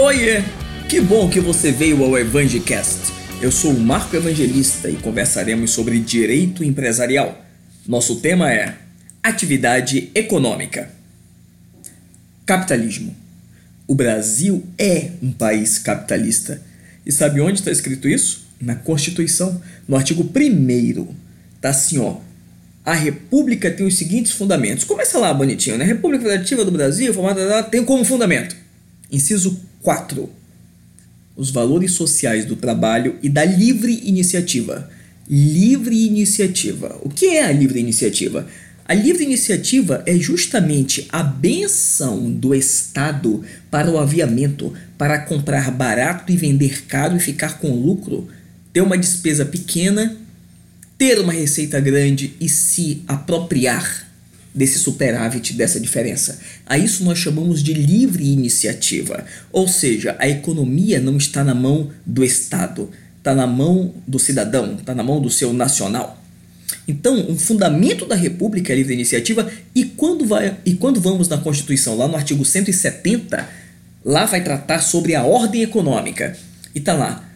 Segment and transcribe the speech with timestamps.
[0.00, 0.44] Oiê!
[0.88, 3.12] Que bom que você veio ao Evangelcast.
[3.42, 7.44] Eu sou o Marco Evangelista e conversaremos sobre direito empresarial.
[7.84, 8.76] Nosso tema é
[9.20, 10.88] atividade econômica.
[12.46, 13.12] Capitalismo.
[13.88, 16.62] O Brasil é um país capitalista.
[17.04, 18.46] E sabe onde está escrito isso?
[18.60, 21.08] Na Constituição, no artigo 1
[21.56, 22.18] Está assim, ó.
[22.84, 24.84] A República tem os seguintes fundamentos.
[24.84, 25.84] Começa lá bonitinho, né?
[25.84, 28.54] República Federativa do Brasil, formada tem como fundamento.
[29.10, 30.28] Inciso 4.
[31.36, 34.90] Os valores sociais do trabalho e da livre iniciativa.
[35.28, 36.98] Livre iniciativa.
[37.02, 38.46] O que é a livre iniciativa?
[38.84, 46.32] A livre iniciativa é justamente a benção do Estado para o aviamento, para comprar barato
[46.32, 48.26] e vender caro e ficar com lucro,
[48.72, 50.16] ter uma despesa pequena,
[50.96, 54.07] ter uma receita grande e se apropriar
[54.58, 56.40] desse superávit, dessa diferença.
[56.66, 59.24] A isso nós chamamos de livre iniciativa.
[59.52, 64.74] Ou seja, a economia não está na mão do Estado, está na mão do cidadão,
[64.74, 66.20] está na mão do seu nacional.
[66.88, 71.28] Então, um fundamento da República é a livre iniciativa, e quando, vai, e quando vamos
[71.28, 73.48] na Constituição, lá no artigo 170,
[74.04, 76.36] lá vai tratar sobre a ordem econômica.
[76.74, 77.30] E tá lá,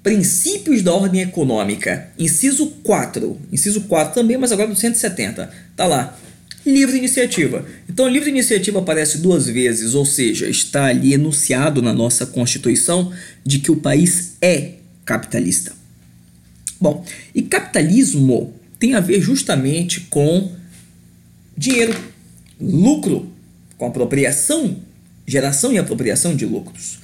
[0.00, 6.16] princípios da ordem econômica, inciso 4, inciso 4 também, mas agora do 170, tá lá,
[6.64, 7.66] livre iniciativa.
[7.88, 13.12] Então, livre iniciativa aparece duas vezes, ou seja, está ali enunciado na nossa Constituição
[13.44, 14.74] de que o país é
[15.04, 15.72] capitalista.
[16.80, 20.52] Bom, e capitalismo tem a ver justamente com
[21.56, 21.96] dinheiro,
[22.60, 23.30] lucro,
[23.78, 24.76] com apropriação,
[25.26, 26.98] geração e apropriação de lucros.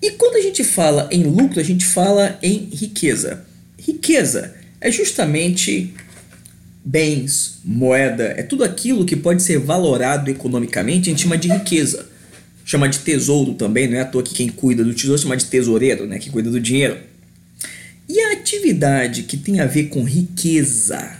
[0.00, 3.44] E quando a gente fala em lucro, a gente fala em riqueza.
[3.78, 5.94] Riqueza é justamente
[6.84, 12.06] bens, moeda, é tudo aquilo que pode ser valorado economicamente, a gente chama de riqueza.
[12.64, 15.46] Chama de tesouro também, não é à toa que quem cuida do tesouro chama de
[15.46, 16.96] tesoureiro, né, que cuida do dinheiro.
[18.08, 21.18] E a atividade que tem a ver com riqueza?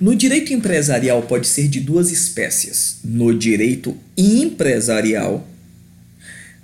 [0.00, 2.98] No direito empresarial pode ser de duas espécies.
[3.04, 5.46] No direito empresarial,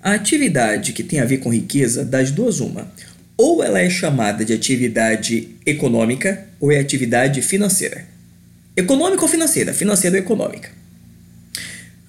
[0.03, 2.91] a atividade que tem a ver com riqueza, das duas uma.
[3.43, 8.05] Ou ela é chamada de atividade econômica ou é atividade financeira.
[8.77, 9.73] Econômica ou financeira?
[9.73, 10.69] Financeira ou econômica.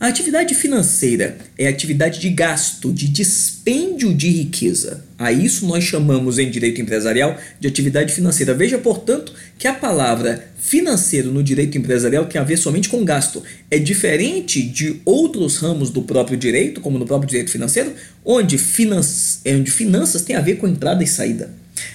[0.02, 5.06] A atividade financeira é atividade de gasto, de dispêndio de riqueza.
[5.16, 8.52] A isso nós chamamos em direito empresarial de atividade financeira.
[8.56, 13.44] Veja, portanto, que a palavra financeiro no direito empresarial tem a ver somente com gasto.
[13.70, 17.94] É diferente de outros ramos do próprio direito, como no próprio direito financeiro,
[18.26, 19.02] onde, finan
[19.46, 21.54] é onde finanças tem a ver com entrada e saída.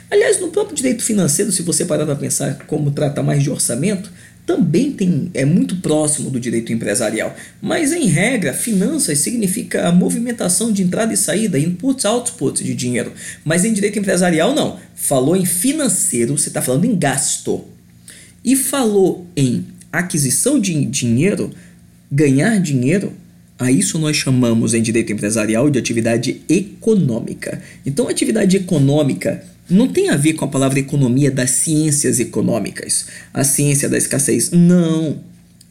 [0.08, 4.12] Aliás, no próprio direito financeiro, se você parar para pensar como trata mais de orçamento,
[4.46, 7.34] também tem, é muito próximo do direito empresarial.
[7.60, 13.12] Mas, em regra, finanças significa a movimentação de entrada e saída, inputs, outputs de dinheiro.
[13.44, 14.78] Mas em direito empresarial, não.
[14.94, 17.64] Falou em financeiro, você está falando em gasto.
[18.44, 21.50] E falou em aquisição de dinheiro,
[22.10, 23.12] ganhar dinheiro,
[23.58, 27.62] a isso nós chamamos em direito empresarial de atividade econômica.
[27.84, 33.42] Então, atividade econômica não tem a ver com a palavra economia das ciências econômicas, a
[33.42, 34.50] ciência da escassez.
[34.50, 35.18] Não.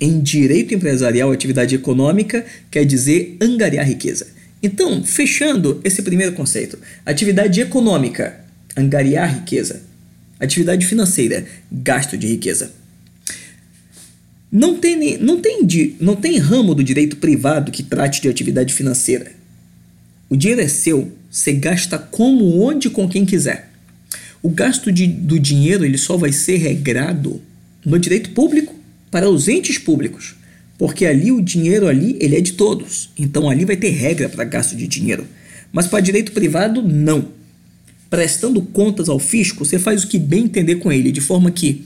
[0.01, 4.27] Em direito empresarial, atividade econômica quer dizer angariar riqueza.
[4.61, 8.39] Então, fechando esse primeiro conceito, atividade econômica,
[8.75, 9.83] angariar riqueza.
[10.39, 12.71] Atividade financeira, gasto de riqueza.
[14.51, 15.59] Não tem, não, tem,
[15.99, 19.31] não tem ramo do direito privado que trate de atividade financeira.
[20.29, 23.69] O dinheiro é seu, você gasta como, onde, com quem quiser.
[24.41, 27.41] O gasto de, do dinheiro ele só vai ser regrado
[27.85, 28.75] no direito público
[29.11, 30.35] para os entes públicos,
[30.77, 33.09] porque ali o dinheiro ali ele é de todos.
[33.17, 35.27] Então ali vai ter regra para gasto de dinheiro.
[35.71, 37.29] Mas para direito privado não.
[38.09, 41.85] Prestando contas ao fisco, você faz o que bem entender com ele, de forma que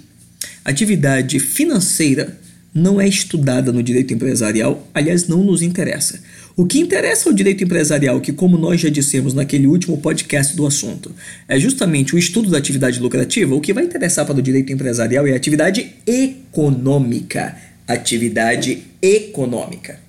[0.63, 2.37] atividade financeira
[2.73, 6.19] não é estudada no direito empresarial, aliás, não nos interessa.
[6.55, 10.67] O que interessa ao direito empresarial, que, como nós já dissemos naquele último podcast do
[10.67, 11.11] assunto,
[11.47, 15.25] é justamente o estudo da atividade lucrativa, o que vai interessar para o direito empresarial
[15.25, 17.55] é a atividade econômica.
[17.87, 19.99] Atividade econômica.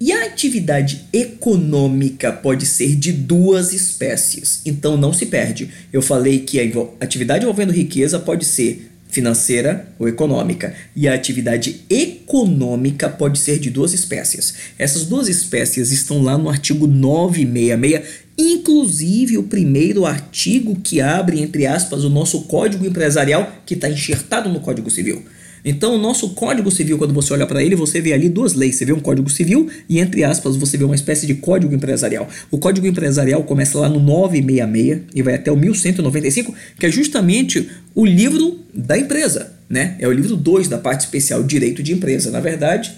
[0.00, 5.68] E a atividade econômica pode ser de duas espécies, então não se perde.
[5.92, 6.64] Eu falei que a
[7.00, 13.68] atividade envolvendo riqueza pode ser financeira ou econômica, e a atividade econômica pode ser de
[13.68, 14.54] duas espécies.
[14.78, 21.66] Essas duas espécies estão lá no artigo 966, inclusive o primeiro artigo que abre, entre
[21.66, 25.24] aspas, o nosso Código Empresarial, que está enxertado no Código Civil.
[25.64, 28.76] Então, o nosso Código Civil, quando você olha para ele, você vê ali duas leis.
[28.76, 32.28] Você vê um Código Civil e, entre aspas, você vê uma espécie de Código Empresarial.
[32.50, 37.68] O Código Empresarial começa lá no 966 e vai até o 1195, que é justamente
[37.94, 39.96] o livro da empresa, né?
[39.98, 42.30] É o livro 2 da parte especial Direito de Empresa.
[42.30, 42.92] Na verdade,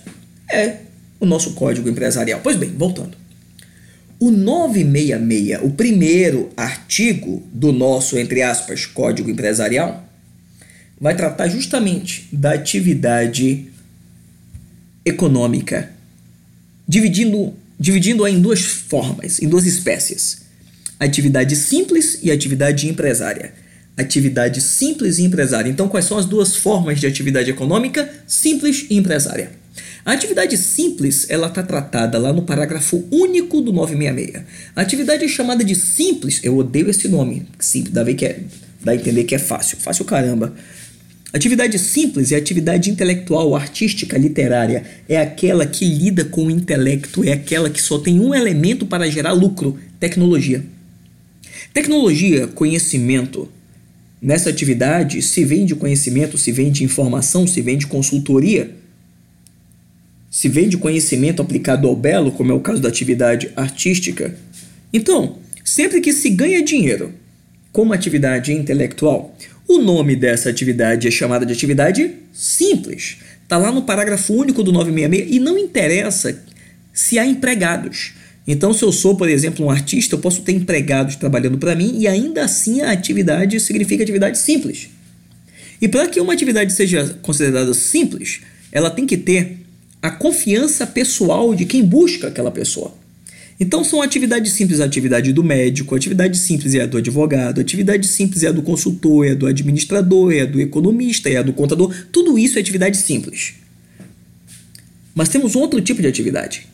[0.50, 0.76] é
[1.18, 2.40] o nosso Código Empresarial.
[2.42, 3.20] Pois bem, voltando.
[4.18, 10.09] O 966, o primeiro artigo do nosso, entre aspas, Código Empresarial,
[11.00, 13.66] vai tratar justamente da atividade
[15.04, 15.90] econômica,
[16.86, 20.42] dividindo, dividindo-a em duas formas, em duas espécies:
[20.98, 23.54] atividade simples e atividade empresária.
[23.96, 25.68] Atividade simples e empresária.
[25.68, 28.08] Então, quais são as duas formas de atividade econômica?
[28.26, 29.50] Simples e empresária.
[30.04, 34.44] A atividade simples, ela está tratada lá no parágrafo único do 966.
[34.74, 38.40] A atividade chamada de simples, eu odeio esse nome, simples, dá, é,
[38.82, 40.54] dá a entender que é fácil, fácil caramba.
[41.32, 44.84] Atividade simples é atividade intelectual, artística, literária.
[45.08, 49.08] É aquela que lida com o intelecto, é aquela que só tem um elemento para
[49.08, 50.64] gerar lucro: tecnologia.
[51.72, 53.48] Tecnologia, conhecimento.
[54.20, 58.74] Nessa atividade se vende conhecimento, se vende informação, se vende consultoria,
[60.30, 64.36] se vende conhecimento aplicado ao belo, como é o caso da atividade artística.
[64.92, 67.14] Então, sempre que se ganha dinheiro
[67.72, 69.34] com uma atividade intelectual,
[69.74, 73.18] o nome dessa atividade é chamada de atividade simples.
[73.42, 76.42] Está lá no parágrafo único do 966 e não interessa
[76.92, 78.14] se há empregados.
[78.46, 81.98] Então, se eu sou, por exemplo, um artista, eu posso ter empregados trabalhando para mim
[81.98, 84.88] e ainda assim a atividade significa atividade simples.
[85.80, 88.40] E para que uma atividade seja considerada simples,
[88.72, 89.58] ela tem que ter
[90.02, 92.92] a confiança pessoal de quem busca aquela pessoa.
[93.60, 98.06] Então são atividades simples, a atividade do médico, atividade simples é a do advogado, atividade
[98.06, 101.42] simples é a do consultor, é a do administrador, é a do economista, é a
[101.42, 101.94] do contador.
[102.10, 103.52] Tudo isso é atividade simples.
[105.14, 106.66] Mas temos outro tipo de atividade.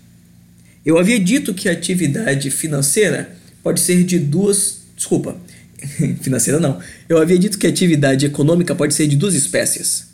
[0.84, 4.82] Eu havia dito que a atividade financeira pode ser de duas.
[4.96, 5.36] Desculpa,
[6.22, 6.78] financeira não.
[7.08, 10.06] Eu havia dito que a atividade econômica pode ser de duas espécies.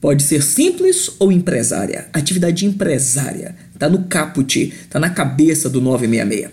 [0.00, 2.08] Pode ser simples ou empresária.
[2.12, 6.50] Atividade empresária está no caput, está na cabeça do 966.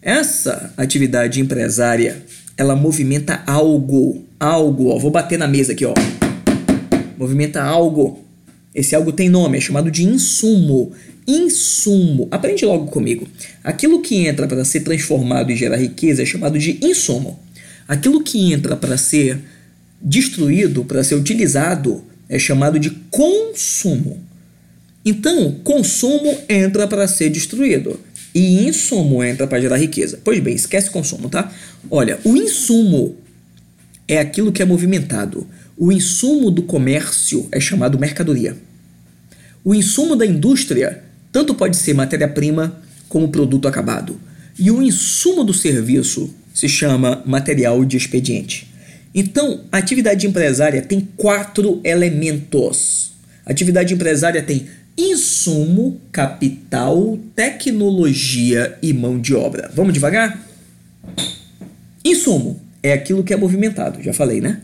[0.00, 2.22] Essa atividade empresária,
[2.56, 5.94] ela movimenta algo, algo, ó, vou bater na mesa aqui, ó.
[7.18, 8.24] Movimenta algo.
[8.72, 10.92] Esse algo tem nome, é chamado de insumo.
[11.26, 12.28] Insumo.
[12.30, 13.26] Aprende logo comigo.
[13.64, 17.38] Aquilo que entra para ser transformado e gerar riqueza é chamado de insumo.
[17.88, 19.40] Aquilo que entra para ser
[20.00, 24.20] destruído, para ser utilizado, é chamado de consumo.
[25.04, 27.98] Então, consumo entra para ser destruído
[28.34, 30.20] e insumo entra para gerar riqueza.
[30.22, 31.50] Pois bem, esquece consumo, tá?
[31.90, 33.16] Olha, o insumo
[34.06, 35.46] é aquilo que é movimentado.
[35.76, 38.56] O insumo do comércio é chamado mercadoria.
[39.64, 41.02] O insumo da indústria
[41.32, 44.20] tanto pode ser matéria-prima como produto acabado.
[44.58, 48.66] E o insumo do serviço se chama material de expediente.
[49.20, 53.10] Então, a atividade empresária tem quatro elementos.
[53.44, 59.72] A atividade empresária tem insumo, capital, tecnologia e mão de obra.
[59.74, 60.40] Vamos devagar?
[62.04, 64.60] Insumo é aquilo que é movimentado, já falei, né?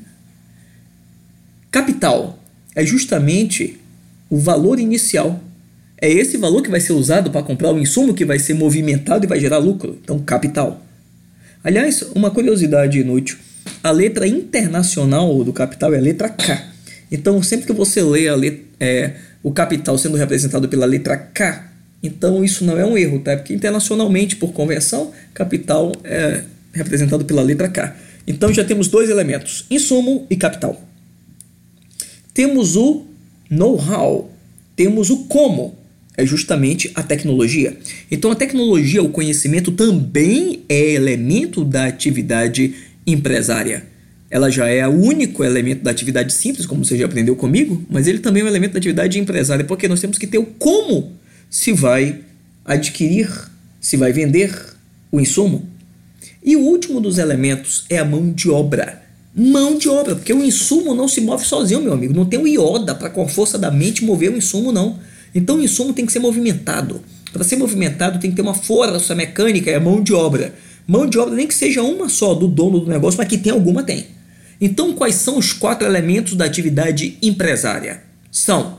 [1.68, 2.38] Capital
[2.76, 3.80] é justamente
[4.30, 5.42] o valor inicial.
[6.00, 9.24] É esse valor que vai ser usado para comprar o insumo que vai ser movimentado
[9.24, 9.98] e vai gerar lucro.
[10.00, 10.80] Então, capital.
[11.64, 13.36] Aliás, uma curiosidade inútil
[13.82, 16.72] a letra internacional do capital é a letra K.
[17.10, 21.70] Então, sempre que você lê a letra, é, o capital sendo representado pela letra K,
[22.02, 23.36] então isso não é um erro, tá?
[23.36, 26.42] Porque internacionalmente, por convenção, capital é
[26.72, 27.96] representado pela letra K.
[28.26, 30.82] Então já temos dois elementos: insumo e capital.
[32.34, 33.06] Temos o
[33.48, 34.30] know-how,
[34.76, 35.78] temos o como,
[36.16, 37.76] é justamente a tecnologia.
[38.10, 42.74] Então a tecnologia, o conhecimento também é elemento da atividade
[43.06, 43.86] empresária.
[44.30, 48.06] Ela já é o único elemento da atividade simples, como você já aprendeu comigo, mas
[48.06, 51.12] ele também é um elemento da atividade empresária, porque nós temos que ter o como
[51.48, 52.20] se vai
[52.64, 53.30] adquirir,
[53.80, 54.52] se vai vender
[55.12, 55.68] o insumo.
[56.42, 59.02] E o último dos elementos é a mão de obra.
[59.34, 62.14] Mão de obra, porque o insumo não se move sozinho, meu amigo.
[62.14, 64.98] Não tem o ioda para com a força da mente mover o insumo, não.
[65.34, 67.00] Então o insumo tem que ser movimentado.
[67.32, 70.54] Para ser movimentado tem que ter uma força mecânica, é a mão de obra.
[70.86, 73.52] Mão de obra, nem que seja uma só do dono do negócio, mas que tem
[73.52, 74.06] alguma, tem.
[74.60, 78.02] Então, quais são os quatro elementos da atividade empresária?
[78.30, 78.78] São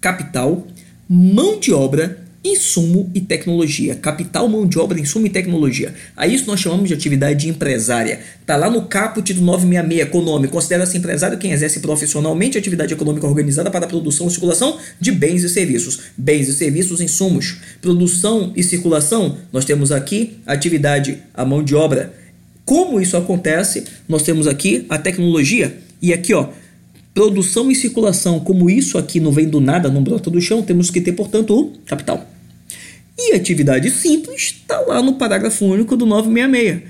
[0.00, 0.66] capital,
[1.08, 3.94] mão de obra, insumo e tecnologia.
[3.94, 5.94] Capital, mão de obra, insumo e tecnologia.
[6.16, 8.20] A isso nós chamamos de atividade empresária.
[8.40, 10.52] Está lá no caput do 966 econômico.
[10.52, 15.42] Considera-se empresário quem exerce profissionalmente atividade econômica organizada para a produção e circulação de bens
[15.42, 16.00] e serviços.
[16.16, 17.58] Bens e serviços, insumos.
[17.80, 22.12] Produção e circulação, nós temos aqui atividade, a mão de obra.
[22.64, 23.84] Como isso acontece?
[24.08, 25.78] Nós temos aqui a tecnologia.
[26.02, 26.48] E aqui, ó,
[27.14, 30.90] produção e circulação, como isso aqui não vem do nada, não brota do chão, temos
[30.90, 32.35] que ter, portanto, o capital.
[33.18, 36.82] E atividade simples está lá no parágrafo único do 966,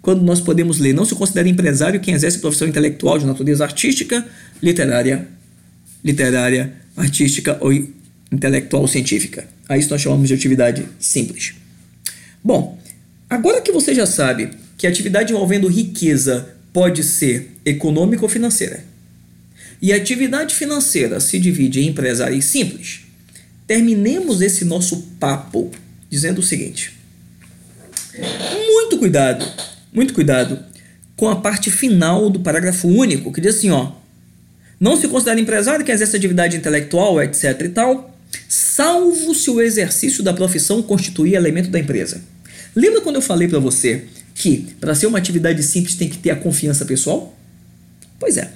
[0.00, 4.26] quando nós podemos ler: não se considera empresário quem exerce profissão intelectual de natureza artística,
[4.62, 5.28] literária,
[6.02, 7.72] literária, artística ou
[8.32, 9.46] intelectual científica.
[9.68, 11.54] A isso nós chamamos de atividade simples.
[12.42, 12.78] Bom,
[13.28, 18.84] agora que você já sabe que a atividade envolvendo riqueza pode ser econômica ou financeira,
[19.80, 23.03] e a atividade financeira se divide em empresária e simples,
[23.66, 25.70] terminemos esse nosso papo
[26.10, 26.96] dizendo o seguinte:
[28.66, 29.44] muito cuidado,
[29.92, 30.58] muito cuidado
[31.16, 33.92] com a parte final do parágrafo único, que diz assim, ó:
[34.78, 38.18] não se considera empresário que exerce atividade intelectual, etc e tal,
[38.48, 42.20] salvo se o exercício da profissão constituir elemento da empresa.
[42.74, 44.04] Lembra quando eu falei para você
[44.34, 47.38] que para ser uma atividade simples tem que ter a confiança pessoal?
[48.18, 48.50] Pois é.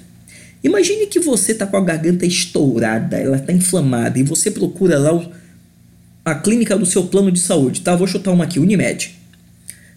[0.63, 5.15] Imagine que você está com a garganta estourada, ela está inflamada e você procura lá
[5.15, 5.31] o,
[6.25, 7.95] a clínica do seu plano de saúde, tá?
[7.95, 9.15] Vou chutar uma aqui, Unimed.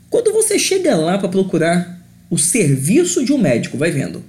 [0.09, 2.00] Quando você chega lá para procurar
[2.31, 4.23] o serviço de um médico, vai vendo.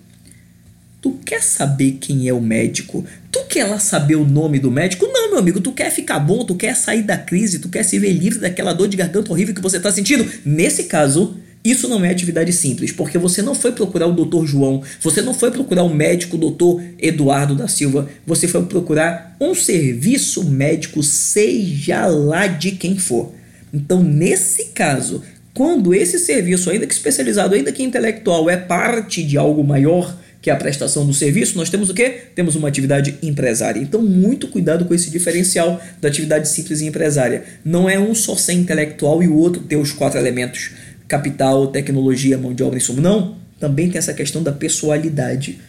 [1.02, 3.06] Tu quer saber quem é o médico?
[3.30, 5.06] Tu quer lá saber o nome do médico?
[5.06, 8.00] Não, meu amigo, tu quer ficar bom, tu quer sair da crise, tu quer se
[8.00, 10.26] ver livre daquela dor de garganta horrível que você está sentindo.
[10.46, 14.84] Nesse caso, isso não é atividade simples, porque você não foi procurar o doutor João,
[15.00, 20.44] você não foi procurar o médico doutor Eduardo da Silva, você foi procurar um serviço
[20.44, 23.34] médico, seja lá de quem for.
[23.74, 29.38] Então, nesse caso, quando esse serviço, ainda que especializado, ainda que intelectual, é parte de
[29.38, 32.18] algo maior, que a prestação do serviço, nós temos o quê?
[32.36, 33.80] Temos uma atividade empresária.
[33.80, 37.46] Então, muito cuidado com esse diferencial da atividade simples e empresária.
[37.64, 40.72] Não é um só ser intelectual e o outro ter os quatro elementos
[41.08, 43.02] capital, tecnologia, mão de obra, insumo.
[43.02, 45.60] Não, também tem essa questão da pessoalidade.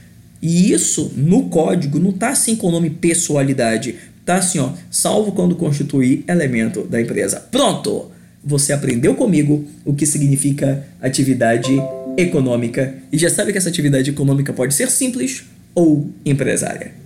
[0.41, 3.97] E isso no código não está assim com o nome pessoalidade.
[4.25, 7.41] Tá assim, ó, salvo quando constituir elemento da empresa.
[7.51, 8.11] Pronto!
[8.47, 11.73] Você aprendeu comigo o que significa atividade
[12.17, 17.04] econômica e já sabe que essa atividade econômica pode ser simples ou empresária.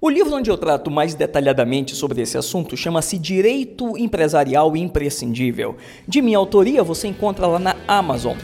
[0.00, 5.76] O livro onde eu trato mais detalhadamente sobre esse assunto chama-se Direito Empresarial Imprescindível.
[6.06, 8.36] De minha autoria, você encontra lá na Amazon.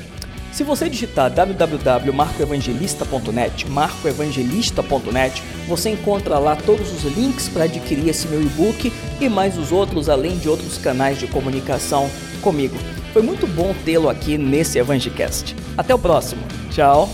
[0.51, 8.43] Se você digitar www.marcoevangelista.net, marcoevangelista.net, você encontra lá todos os links para adquirir esse meu
[8.43, 12.11] e-book e mais os outros, além de outros canais de comunicação
[12.43, 12.75] comigo.
[13.13, 15.55] Foi muito bom tê-lo aqui nesse Evangelcast.
[15.77, 16.43] Até o próximo.
[16.73, 17.09] Tchau.